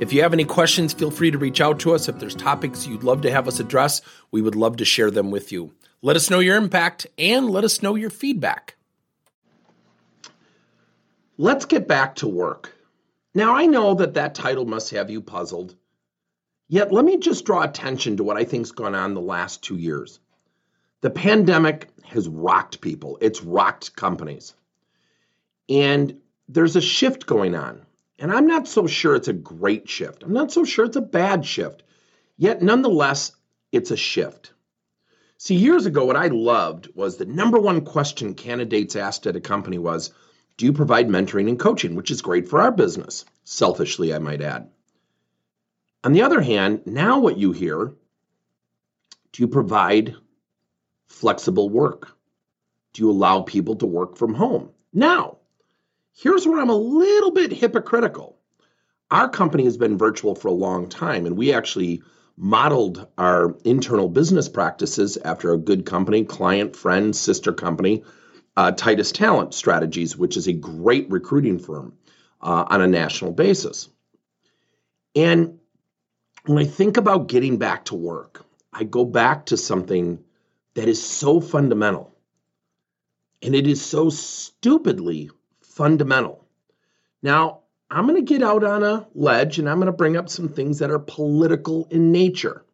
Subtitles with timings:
[0.00, 2.08] If you have any questions, feel free to reach out to us.
[2.08, 4.02] If there's topics you'd love to have us address,
[4.32, 5.72] we would love to share them with you.
[6.02, 8.74] Let us know your impact and let us know your feedback.
[11.38, 12.74] Let's get back to work.
[13.34, 15.76] Now, I know that that title must have you puzzled.
[16.68, 19.76] Yet, let me just draw attention to what I think's gone on the last two
[19.76, 20.18] years.
[21.02, 24.54] The pandemic has rocked people, it's rocked companies.
[25.68, 27.86] And there's a shift going on.
[28.18, 30.22] And I'm not so sure it's a great shift.
[30.22, 31.82] I'm not so sure it's a bad shift.
[32.36, 33.32] Yet, nonetheless,
[33.72, 34.52] it's a shift.
[35.36, 39.40] See, years ago, what I loved was the number one question candidates asked at a
[39.40, 40.12] company was,
[40.56, 41.96] Do you provide mentoring and coaching?
[41.96, 44.70] Which is great for our business, selfishly, I might add.
[46.04, 47.92] On the other hand, now what you hear,
[49.32, 50.14] do you provide
[51.08, 52.16] flexible work?
[52.92, 54.70] Do you allow people to work from home?
[54.92, 55.38] Now,
[56.16, 58.38] Here's where I'm a little bit hypocritical.
[59.10, 62.02] Our company has been virtual for a long time, and we actually
[62.36, 68.04] modeled our internal business practices after a good company, client, friend, sister company,
[68.56, 71.94] uh, Titus Talent Strategies, which is a great recruiting firm
[72.40, 73.88] uh, on a national basis.
[75.16, 75.58] And
[76.46, 80.22] when I think about getting back to work, I go back to something
[80.74, 82.14] that is so fundamental.
[83.42, 85.30] And it is so stupidly
[85.74, 86.44] fundamental.
[87.22, 90.28] Now, I'm going to get out on a ledge and I'm going to bring up
[90.28, 92.64] some things that are political in nature.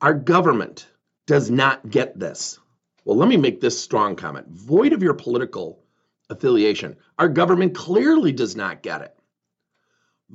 [0.00, 0.86] Our government
[1.26, 2.58] does not get this.
[3.04, 4.48] Well, let me make this strong comment.
[4.48, 5.82] Void of your political
[6.28, 9.16] affiliation, our government clearly does not get it.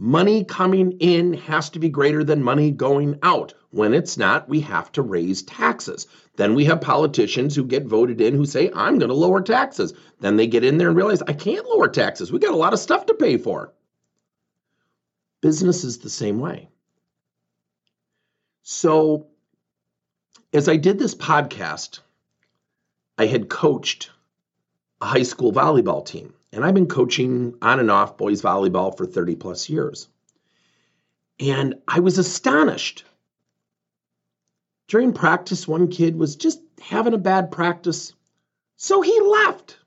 [0.02, 3.54] Money coming in has to be greater than money going out.
[3.72, 6.08] When it's not, we have to raise taxes.
[6.38, 9.94] Then we have politicians who get voted in who say, I'm going to lower taxes.
[10.22, 12.32] Then they get in there and realize, I can't lower taxes.
[12.32, 13.74] We got a lot of stuff to pay for.
[15.42, 16.70] Business is the same way.
[18.64, 19.28] So,
[20.54, 22.00] as I did this podcast,
[23.18, 24.12] I had coached
[25.02, 26.34] a high school volleyball team.
[26.52, 30.08] And I've been coaching on and off boys volleyball for 30 plus years.
[31.40, 33.06] And I was astonished.
[34.88, 38.14] During practice, one kid was just having a bad practice.
[38.76, 39.78] So he left.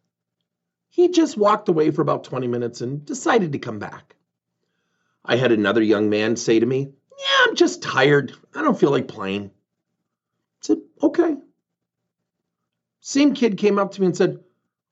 [0.90, 4.14] He just walked away for about 20 minutes and decided to come back.
[5.24, 6.80] I had another young man say to me,
[7.18, 8.32] Yeah, I'm just tired.
[8.54, 9.46] I don't feel like playing.
[9.46, 9.50] I
[10.60, 11.36] said, Okay.
[13.00, 14.38] Same kid came up to me and said,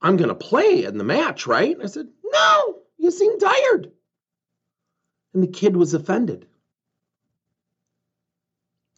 [0.03, 1.77] I'm going to play in the match, right?
[1.83, 3.93] I said, No, you seem tired.
[5.35, 6.47] And the kid was offended.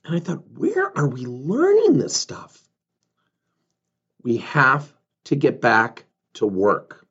[0.05, 2.59] And I thought, where are we learning this stuff?
[4.23, 4.93] We have
[5.25, 6.05] to get back
[6.35, 7.07] to work.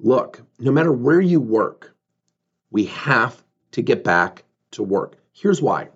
[0.00, 1.94] Look, no matter where you work,
[2.70, 3.40] we have
[3.72, 5.16] to get back to work.
[5.32, 5.88] Here's why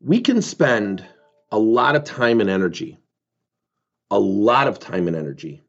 [0.00, 1.04] we can spend
[1.52, 2.98] a lot of time and energy
[4.12, 5.62] a lot of time and energy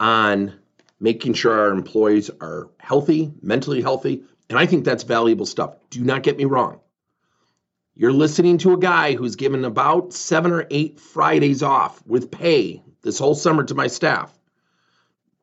[0.00, 0.52] on
[0.98, 4.24] making sure our employees are healthy, mentally healthy.
[4.48, 5.76] And I think that's valuable stuff.
[5.90, 6.80] Do not get me wrong.
[7.94, 12.82] You're listening to a guy who's given about seven or eight Fridays off with pay
[13.02, 14.36] this whole summer to my staff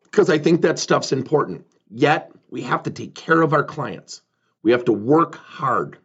[0.04, 1.66] because I think that stuff's important.
[1.90, 4.22] Yet, we have to take care of our clients.
[4.62, 6.00] We have to work hard.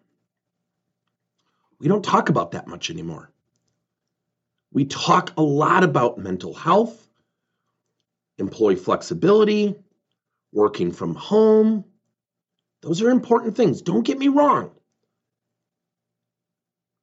[1.80, 3.31] We don't talk about that much anymore.
[4.72, 7.06] We talk a lot about mental health,
[8.38, 9.74] employee flexibility,
[10.52, 11.84] working from home.
[12.80, 13.82] Those are important things.
[13.82, 14.70] Don't get me wrong.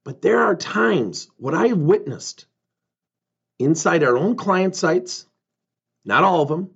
[0.03, 2.45] But there are times, what I have witnessed
[3.59, 5.27] inside our own client sites,
[6.05, 6.71] not all of them,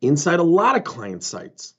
[0.00, 1.74] inside a lot of client sites.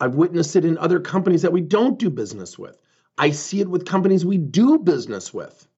[0.00, 2.78] I've witnessed it in other companies that we don't do business with.
[3.18, 5.68] I see it with companies we do business with.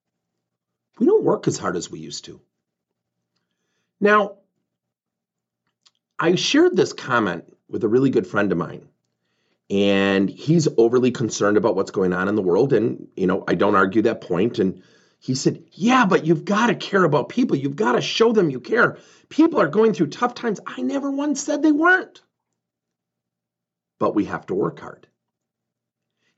[1.01, 2.41] We don't work as hard as we used to.
[4.01, 4.39] Now,
[6.19, 8.89] I shared this comment with a really good friend of mine,
[9.71, 12.73] and he's overly concerned about what's going on in the world.
[12.75, 14.59] And, you know, I don't argue that point.
[14.61, 14.83] And
[15.21, 17.57] he said, Yeah, but you've got to care about people.
[17.57, 18.99] You've got to show them you care.
[19.31, 20.61] People are going through tough times.
[20.67, 22.21] I never once said they weren't.
[24.01, 25.09] but we have to work hard.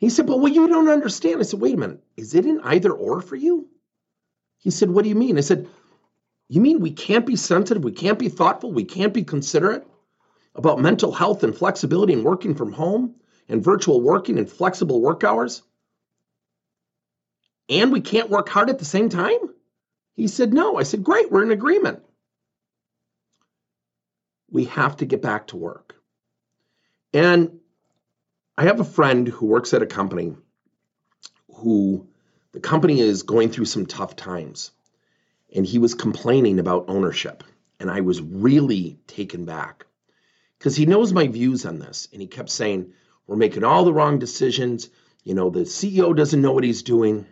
[0.02, 1.38] He said, But well, you don't understand.
[1.38, 2.02] I said, Wait a minute.
[2.16, 3.69] Is it an either or for you?
[4.58, 5.38] He said, What do you mean?
[5.38, 5.69] I said,
[6.49, 7.84] You mean we can't be sensitive?
[7.84, 8.72] We can't be thoughtful?
[8.72, 9.87] We can't be considerate
[10.56, 13.14] about mental health and flexibility and working from home
[13.49, 15.62] and virtual working and flexible work hours?
[17.69, 19.55] And we can't work hard at the same time?
[20.14, 20.78] He said, No.
[20.78, 22.02] I said, Great, we're in agreement.
[24.50, 25.94] We have to get back to work.
[27.12, 27.60] And
[28.56, 30.37] I have a friend who works at a company
[31.54, 32.06] who
[32.52, 34.72] the company is going through some tough times.
[35.54, 37.44] And he was complaining about ownership.
[37.81, 39.87] And I was really taken back
[40.58, 42.08] because he knows my views on this.
[42.12, 42.93] And he kept saying,
[43.26, 44.88] We're making all the wrong decisions.
[45.25, 47.26] You know, the CEO doesn't know what he's doing.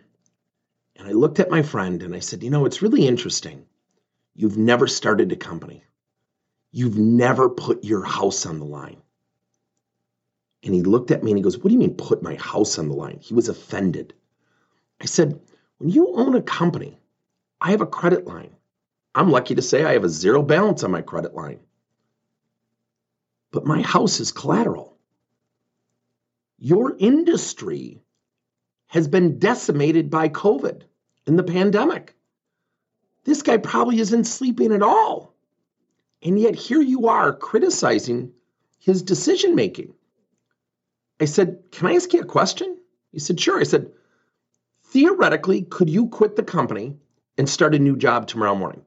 [0.95, 3.65] And I looked at my friend and I said, You know, it's really interesting.
[4.33, 5.83] You've never started a company,
[6.71, 9.00] you've never put your house on the line.
[10.63, 12.77] And he looked at me and he goes, What do you mean put my house
[12.77, 13.19] on the line?
[13.21, 14.13] He was offended.
[14.99, 15.39] I said,
[15.77, 16.99] When you own a company,
[17.59, 18.55] I have a credit line.
[19.13, 21.59] I'm lucky to say I have a zero balance on my credit line.
[23.51, 24.97] But my house is collateral.
[26.57, 28.03] Your industry
[28.87, 30.83] has been decimated by COVID
[31.25, 32.15] and the pandemic.
[33.23, 35.33] This guy probably isn't sleeping at all.
[36.23, 38.33] And yet here you are criticizing
[38.79, 39.93] his decision making.
[41.21, 42.77] I said, Can I ask you a question?
[43.11, 43.59] He said, Sure.
[43.59, 43.91] I said,
[44.85, 46.97] Theoretically, could you quit the company
[47.37, 48.81] and start a new job tomorrow morning?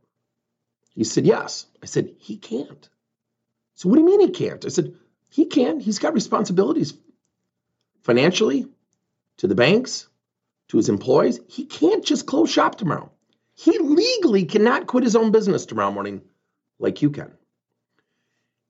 [0.94, 1.66] He said, Yes.
[1.80, 2.88] I said, He can't.
[3.76, 4.64] So, what do you mean he can't?
[4.64, 4.94] I said,
[5.30, 5.78] He can.
[5.78, 6.94] He's got responsibilities
[8.02, 8.66] financially
[9.38, 10.08] to the banks,
[10.68, 11.38] to his employees.
[11.48, 13.12] He can't just close shop tomorrow.
[13.54, 16.22] He legally cannot quit his own business tomorrow morning
[16.80, 17.32] like you can.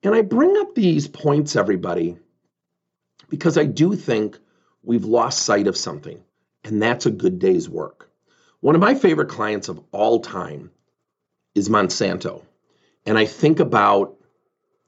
[0.02, 2.18] And I bring up these points, everybody,
[3.28, 4.38] because I do think
[4.82, 6.20] we've lost sight of something,
[6.64, 8.10] and that's a good day's work.
[8.60, 10.70] One of my favorite clients of all time
[11.54, 12.42] is Monsanto.
[13.06, 14.16] And I think about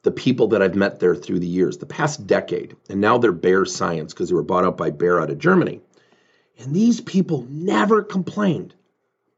[0.02, 3.32] the people that I've met there through the years, the past decade, and now they're
[3.32, 5.80] Bayer Science because they were bought out by Bayer out of Germany.
[6.58, 8.74] And these people never complained.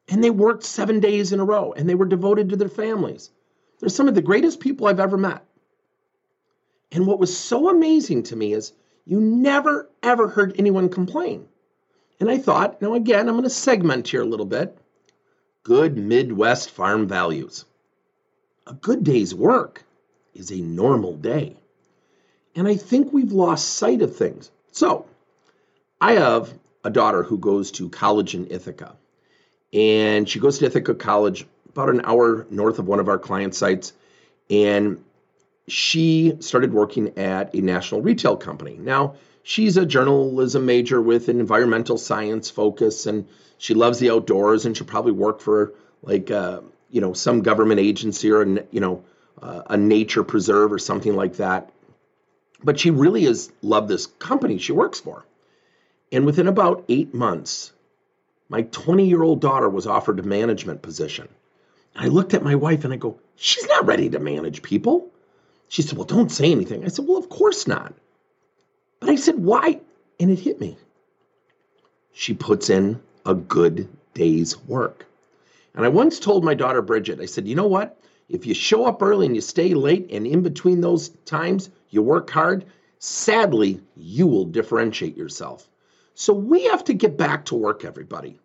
[0.09, 3.31] And they worked seven days in a row and they were devoted to their families.
[3.81, 5.44] They're some of the greatest people I've ever met.
[6.93, 8.73] And what was so amazing to me is
[9.08, 11.49] you never, ever heard anyone complain.
[12.20, 14.76] And I thought, now again, I'm going to segment here a little bit.
[15.62, 17.64] Good Midwest farm values.
[18.66, 19.82] A good day's work
[20.34, 21.56] is a normal day.
[22.55, 24.50] And I think we've lost sight of things.
[24.72, 25.06] So,
[26.00, 26.52] I have
[26.84, 28.94] a daughter who goes to college in Ithaca.
[29.72, 33.55] And she goes to Ithaca College about an hour north of one of our client
[33.55, 33.94] sites.
[34.50, 35.02] And
[35.69, 38.76] she started working at a national retail company.
[38.79, 43.26] Now, she's a journalism major with an environmental science focus, and
[43.59, 45.73] she loves the outdoors, and she'll probably work for
[46.03, 46.61] like uh,
[46.91, 49.05] you know some government agency or you know
[49.41, 51.70] uh, a nature preserve or something like that.
[52.62, 55.25] But she really has loved this company she works for.
[56.11, 57.73] And within about eight months,
[58.49, 61.29] my 20 year old daughter was offered a management position.
[61.94, 65.11] I looked at my wife and I go, she's not ready to manage people.
[65.69, 66.85] She said, Well, don't say anything.
[66.85, 67.94] I said, Well, of course not.
[69.01, 69.81] But I said, Why?
[70.19, 70.77] And it hit me.
[72.13, 75.06] She puts in a good day's work.
[75.75, 78.01] And I once told my daughter Bridget, I said, You know what?
[78.29, 82.03] If you show up early and you stay late, and in between those times you
[82.03, 82.67] work hard,
[82.98, 85.69] sadly, you will differentiate yourself.
[86.15, 88.41] So we have to get back to work, everybody.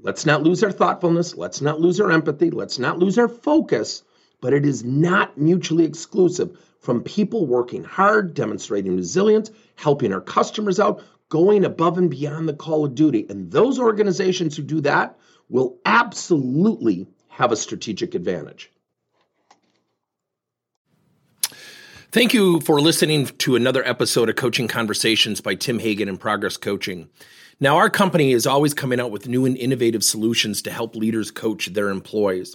[0.00, 1.36] Let's not lose our thoughtfulness.
[1.36, 2.50] Let's not lose our empathy.
[2.50, 4.02] Let's not lose our focus
[4.40, 10.78] but it is not mutually exclusive from people working hard, demonstrating resilience, helping our customers
[10.78, 13.26] out, going above and beyond the call of duty.
[13.28, 18.70] And those organizations who do that will absolutely have a strategic advantage.
[22.12, 26.56] Thank you for listening to another episode of Coaching Conversations by Tim Hagen and Progress
[26.56, 27.08] Coaching.
[27.58, 31.32] Now, our company is always coming out with new and innovative solutions to help leaders
[31.32, 32.54] coach their employees.